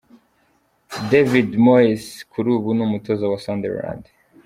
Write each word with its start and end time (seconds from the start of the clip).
David 1.11 1.47
Moyes 1.65 2.03
kuri 2.31 2.47
ubu 2.55 2.69
ni 2.75 2.81
umutoza 2.87 3.25
wa 3.31 3.37
Sunderland. 3.45 4.03